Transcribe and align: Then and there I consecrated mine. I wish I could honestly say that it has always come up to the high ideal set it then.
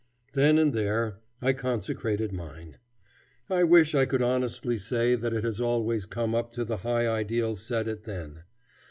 Then 0.33 0.57
and 0.57 0.73
there 0.73 1.17
I 1.43 1.53
consecrated 1.53 2.33
mine. 2.33 2.77
I 3.51 3.63
wish 3.63 3.93
I 3.93 4.05
could 4.07 4.23
honestly 4.23 4.79
say 4.79 5.13
that 5.13 5.31
it 5.31 5.43
has 5.43 5.61
always 5.61 6.07
come 6.07 6.33
up 6.33 6.51
to 6.53 6.65
the 6.65 6.77
high 6.77 7.07
ideal 7.07 7.55
set 7.55 7.87
it 7.87 8.05
then. 8.05 8.41